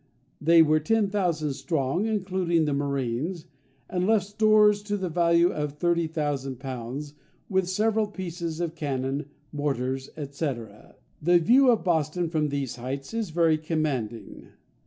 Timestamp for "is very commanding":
13.13-14.47